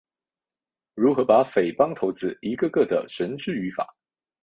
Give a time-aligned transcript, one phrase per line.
[0.95, 3.87] 如何把匪帮头子一个个地绳之于法？